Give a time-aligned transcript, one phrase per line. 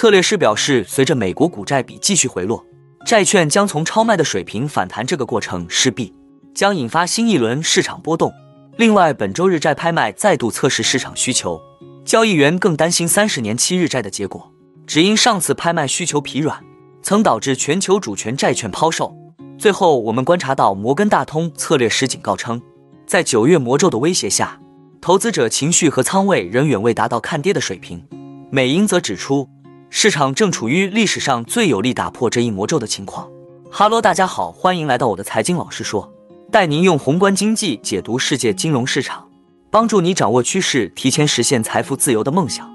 [0.00, 2.64] 策略师表示，随着美国股债比继续回落，
[3.04, 6.10] 债券将从超卖的水平反弹，这个过程势必
[6.54, 8.32] 将引发新一轮市场波动。
[8.78, 11.60] 另外，本周日债拍卖再度测试市场需求，
[12.02, 14.50] 交易员更担心三十年期日债的结果，
[14.86, 16.64] 只因上次拍卖需求疲软，
[17.02, 19.14] 曾导致全球主权债券抛售。
[19.58, 22.62] 最后，我们观察到摩根大通策略师警告称，
[23.06, 24.58] 在九月魔咒的威胁下，
[25.02, 28.02] 投资者情绪和仓位仍远未达到看跌的水平。
[28.50, 29.46] 美银则指出。
[29.92, 33.28] 市场正处于历史上最有力打破这一魔咒的情况。
[33.72, 36.12] 哈喽，大家好，欢迎来到我的财经老师说，
[36.52, 39.28] 带您用宏观经济解读世界金融市场，
[39.68, 42.70] 帮助你掌握趋势，提前实现财富自由的梦想。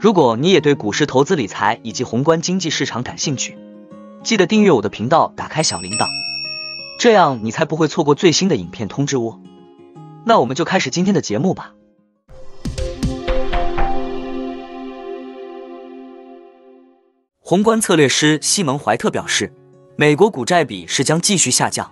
[0.00, 3.56] 如果你也对股市投资理财以及宏观经济市场感兴趣，
[4.24, 6.08] 记得订阅我的频道，打开小铃铛，
[6.98, 9.38] 这样你才不会错过最新的影片通知哦。
[10.24, 11.74] 那我们就开始今天的节目吧。
[17.48, 19.52] 宏观策略师西蒙·怀特表示，
[19.94, 21.88] 美国股债比是将继续下降，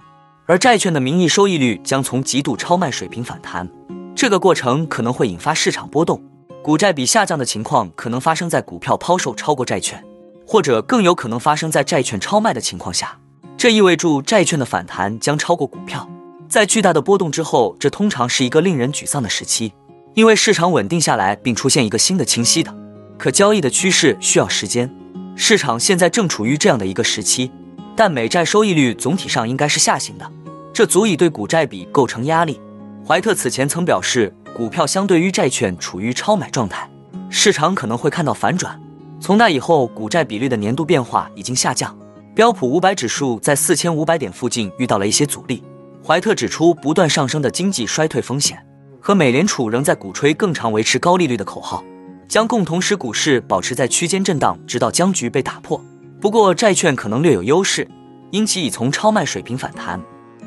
[0.46, 3.70] 而债券的名义收益率将从极度超卖水平反弹。
[4.16, 6.20] 这个过程可能会引发市场波动。
[6.60, 10.04] 股债比下降的情况可能发生在股票抛售超过债券，
[10.44, 13.16] 或者更有可能发生在债券超卖的情况下。
[13.56, 16.10] 这意味着债券的反弹将超过股票。
[16.48, 19.72] 在巨大的波动之后，这通常是一个令人沮丧的时期，
[20.14, 22.74] 因为市场稳定下来并出现一个新的清晰的
[23.16, 24.92] 可交易的趋势需要时间。
[25.36, 27.50] 市场现在正处于这样的一个时期，
[27.96, 30.30] 但美债收益率总体上应该是下行的，
[30.72, 32.60] 这足以对股债比构成压力。
[33.06, 36.88] 怀特此前曾表示，股票相对于债券处于超买状态，
[37.28, 38.80] 市场可能会看到反转。
[39.20, 41.96] 从那以后，股债比率的年度变化已经下降，
[42.34, 45.62] 标普五百指数在四千五百点附近遇到了一些阻力。
[46.06, 48.58] 怀特指出，不断上升的经济衰退风险
[49.00, 51.82] 和美联储仍在鼓吹更长维持高利率的口号。
[52.28, 55.80] 将共同使股市保持在区间震荡，直到僵局被打破。
[56.20, 57.86] 不过，债券可能略有优势，
[58.30, 60.00] 因其已从超卖水平反弹。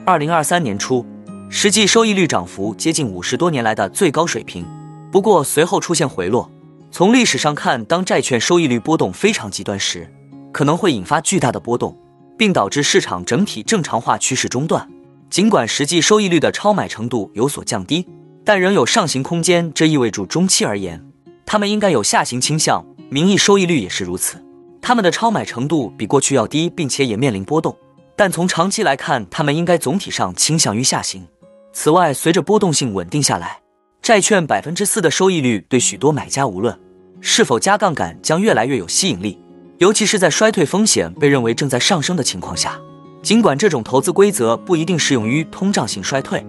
[0.06, 1.06] 二零二三年初，
[1.50, 4.66] 实际收益率涨幅接近五十多年来的最高水平。
[5.12, 6.50] 不过，随后出现回落。
[6.92, 10.12] 从历史上看，当债券收益率波动非常极端时，
[10.52, 11.98] 可能会引发巨大的波动，
[12.38, 14.90] 并导致市场整体正常化趋势中断。
[15.30, 18.08] 尽管实际收益率的超买程度有所降低，
[18.44, 19.72] 但仍有上行空间。
[19.74, 21.07] 这意味着中期而言。
[21.50, 24.38] 他们应该有下行倾向，名义收益率也是如此。
[24.82, 27.74] 他们的超买程度比过去要低，并且也面临波动。
[28.18, 31.26] 但从长期来看，他们应该总体上倾向于下行。
[31.72, 33.62] 此外，随着波动性稳定下来，
[34.02, 36.78] 债券百分之四的收益率对许多买家无论
[37.22, 39.40] 是否加杠杆将越来越有吸引力，
[39.78, 42.78] 尤其是在衰退风险被认为正在上升的情况下。
[43.24, 46.46] 尽管这种投资规则不一定适用于通胀性衰退。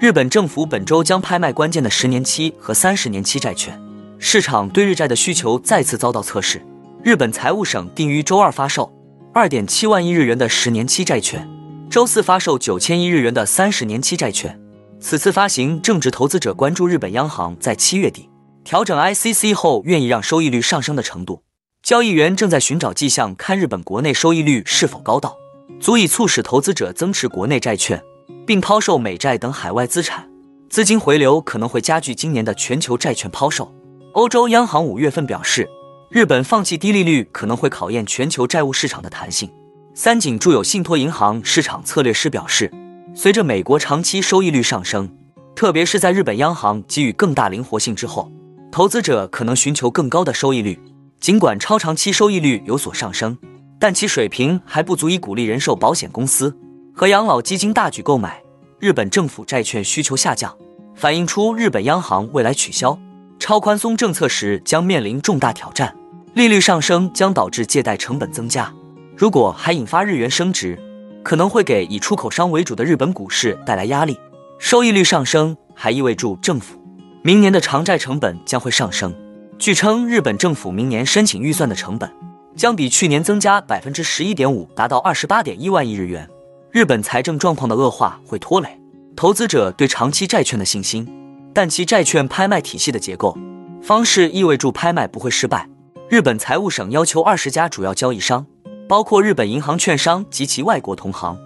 [0.00, 3.78] 日本政府本周将拍卖关键的十年期和三十年期债券，
[4.18, 6.64] 市场对日债的需求再次遭到测试。
[7.04, 8.90] 日本财务省定于周二发售
[9.34, 11.46] 二点七万亿日元的十年期债券，
[11.90, 14.58] 周四发售九千亿日元的三十年期债券。
[14.98, 18.30] 此次发行正值投资者关注日本央行在七月底
[18.64, 21.42] 调整 ICC 后愿意让收益率上升的程度。
[21.82, 25.36] 交易员正在寻找迹象，看日本国内收益率是否高到
[25.78, 28.02] 足以促使投资者增持国内债券。
[28.46, 30.28] 并抛售美债等海外资产，
[30.68, 33.72] 资金回流可能会加剧今年的全球债券抛售。
[34.12, 35.68] 欧洲央行五月份表示，
[36.10, 39.48] 日本放弃低利率可能会考验全球债务市场的弹性。
[39.94, 42.72] 三井住友信托银行市场策略师表示，
[43.14, 45.08] 随着美国长期收益率上升，
[45.54, 48.30] 特别是在日本央行给予更大灵活性之后，
[48.72, 50.78] 投资者可能寻求更高的收益率。
[51.20, 53.36] 尽管超长期收益率有所上升，
[53.78, 56.56] 但其水平还不足以鼓励人寿保险公司。
[57.00, 58.42] 和养老基金大举购买
[58.78, 60.54] 日本政府债券，需求下降，
[60.94, 62.98] 反映出日本央行未来取消
[63.38, 65.96] 超宽松政策时将面临重大挑战。
[66.34, 68.70] 利率上升将导致借贷成本增加，
[69.16, 70.78] 如果还引发日元升值，
[71.22, 74.20] 可能会给以出口商为主的日本股市带来压力。
[74.58, 76.78] 收益率上升还意味着政府
[77.22, 79.14] 明年的偿债成本将会上升。
[79.58, 82.12] 据称，日本政府明年申请预算的成本
[82.54, 86.28] 将比去年增加百分之十一点五，达到二十八点一万亿日元。
[86.72, 88.80] 日本财政状况的恶化会拖累
[89.16, 91.04] 投资者对长期债券的信心，
[91.52, 93.36] 但其债券拍卖体系的结构
[93.82, 95.68] 方式意味着拍卖不会失败。
[96.08, 98.46] 日本财务省要求二十家主要交易商，
[98.88, 101.36] 包括日本银行、券商及其外国同行，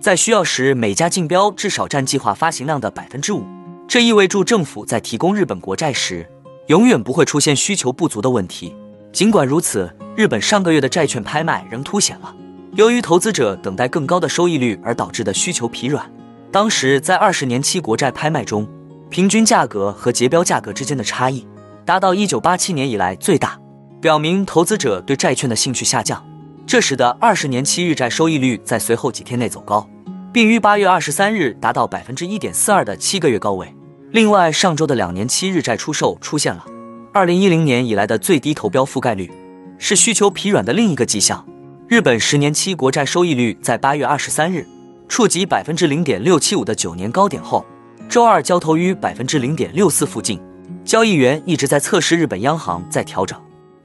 [0.00, 3.44] 在需要时每家竞标至少占计划发行量的百分之五。
[3.86, 6.28] 这意味着政府在提供日本国债时，
[6.66, 8.74] 永远不会出现需求不足的问题。
[9.12, 12.34] 尽管如此，日本上个月的债券拍卖仍凸显了。
[12.74, 16.10] 由于投资者等待更高的收益率而导致的需求疲软，
[16.50, 18.66] 当时在二十年期国债拍卖中，
[19.10, 21.46] 平均价格和结标价格之间的差异
[21.84, 23.60] 达到一九八七年以来最大，
[24.00, 26.24] 表明投资者对债券的兴趣下降。
[26.66, 29.86] 这使得二十年期日债收益率在随后几天内走高，
[30.32, 33.70] 并于八月二十三日达到百分之一点四二的七个月高位。
[34.12, 36.64] 另外，上周的两年期日债出售出现了
[37.12, 39.30] 二零一零年以来的最低投标覆盖率，
[39.76, 41.44] 是需求疲软的另一个迹象。
[41.92, 44.66] 日本十年期国债收益率在八月二十三日
[45.10, 47.66] 触及百分之零点六七五的九年高点后，
[48.08, 50.40] 周二交投于百分之零点六四附近。
[50.86, 53.38] 交易员一直在测试日本央行在调整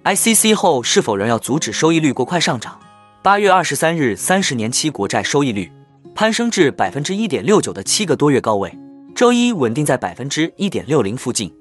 [0.06, 2.80] ICC 后是否仍要阻止收益率过快上涨。
[3.22, 5.70] 八月二十三日，三十年期国债收益率
[6.16, 8.74] 攀升至百分之一点六九的七个多月高位，
[9.14, 11.54] 周一稳定在百分之一点六零附近。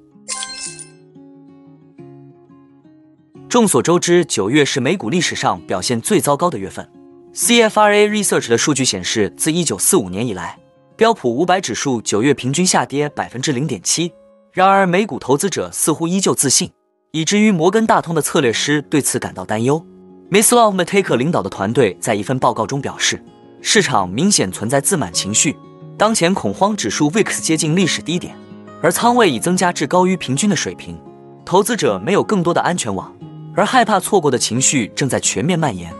[3.56, 6.87] 众所周知，九月是美股历史上表现最糟糕的月份。
[7.32, 10.58] CFRA Research 的数据显示，自一九四五年以来，
[10.94, 14.12] 标普五百指数九月平均下跌百分之零点七。
[14.53, 16.70] 然而，美股投资者似乎依旧自信，
[17.12, 19.82] 以至于摩根大通的策略师对此感到担忧。
[20.31, 23.25] Mislav Mateke 领导的团队在一份报告中表示，
[23.62, 25.56] 市场明显存在自满情绪，
[25.97, 28.37] 当前恐慌指数 VIX 接近历史低点，
[28.82, 31.00] 而仓位已增加至高于平均的水平。
[31.47, 33.16] 投资者没有更多的安全网，
[33.56, 35.93] 而害怕错过的情绪正在全面蔓延。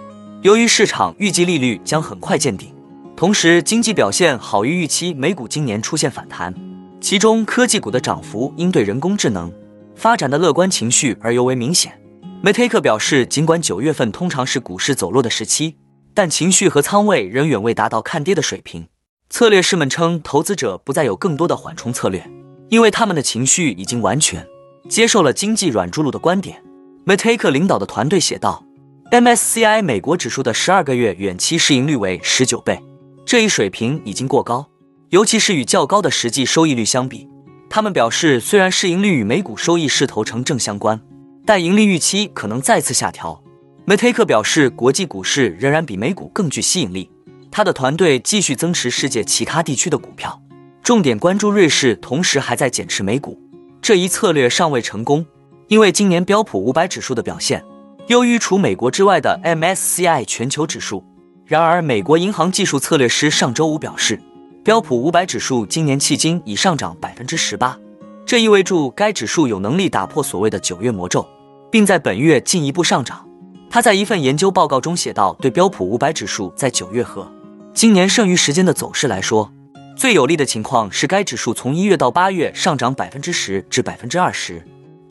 [0.43, 2.73] 由于市场预计利率将很快见顶，
[3.17, 6.55] 同时经济表现好于预期，美股今年出现反弹。
[7.01, 9.53] 其中科技股的涨幅因对人工智能
[9.95, 11.99] 发展的乐观情绪而尤为明显。
[12.43, 15.77] 梅特克表示，尽管九月份通常是股市走弱的时期，
[16.13, 18.87] 但情绪和仓位仍远未达到看跌的水平。
[19.31, 22.31] 策略师们称，投资者不再有更多的缓冲策略，
[22.69, 24.47] 因为他们的情绪已经完全
[24.89, 26.63] 接受了经济软着陆的观点。
[27.09, 28.65] 梅特克领导的团队写道
[29.13, 32.83] ：“MSCI 美国指数的十二个月远期市盈率为十九倍，
[33.25, 34.67] 这一水平已经过高。”
[35.11, 37.29] 尤其是与较高的实际收益率相比，
[37.71, 41.01] 他们表示，虽然市盈率与美股收益势头呈正相关，
[41.45, 43.41] 但盈利预期可能再次下调。
[43.85, 47.09] 梅特克表示，国际股市仍然比美股更具吸引力。
[47.53, 50.43] 他的团队继续增持世界其他地区的股票，
[50.83, 53.41] 重点关注瑞士，同时还在减持美股。
[53.81, 55.25] 这一策略尚未成功，
[55.69, 57.65] 因为今年标普五百指数的表现
[58.09, 61.05] 优于除美国之外的 MSCI 全球指数。
[61.45, 64.21] 然而，美国银行技术策略师上周五表示。
[64.65, 67.79] 标普五百指数今年迄今已上涨百分之十八，
[68.25, 71.25] 这意味着该指数有能力打破所谓的九月魔咒，
[71.71, 73.25] 并在本月进一步上涨。
[73.71, 77.31] 他在一份研究报告中写道：“对标普五百指数在九月和
[77.73, 79.53] 今年剩余时间的走势来说，
[79.97, 84.61] 最有利的情况是该指数从一月到八月上涨百分之十至百分之二十，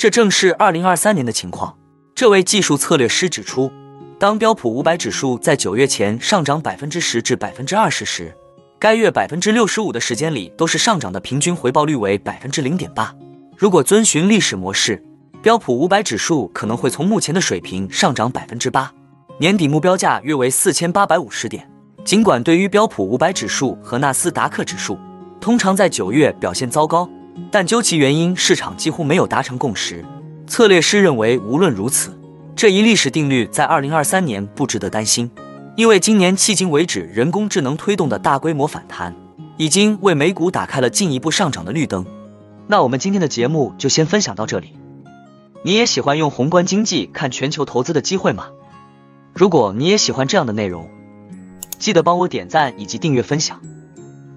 [0.06, 1.76] 这正是二零二三年的情况。”
[2.14, 3.72] 这位技术策略师指出，
[4.20, 8.32] 当标普五百指数在九月前上涨百分之十至百分之二十时，
[8.78, 13.16] 该月百分之六十五的时间里都是上涨的，平均回报率为百分之零点八。
[13.58, 15.04] 如果遵循历史模式，
[15.42, 18.94] 标普五百指数可能会从目前的水平上涨百分之八，
[19.40, 21.68] 年底目标价约为四千八百五十点。
[22.04, 25.00] 尽管对于标普五百指数和纳斯达克指数
[25.42, 27.10] 通常在九月表现糟糕，
[27.52, 30.04] 但究其原因，市场几乎没有达成共识。
[30.48, 32.18] 策略师认为，无论如此，
[32.56, 35.30] 这一历史定律在二零二三年不值得担心。
[35.76, 39.14] 因为今年迄今为止，人工智能推动的大规模反弹，
[39.58, 42.06] 已经为美股打开了进一步上涨的绿灯。
[42.68, 44.78] 那我们今天的节目就先分享到这里。
[45.64, 48.48] 你也喜欢用宏观经济看全球投资的机会吗？
[49.34, 50.90] 如果你也喜欢这样的内容，
[51.78, 53.60] 记得帮我点赞以及订阅分享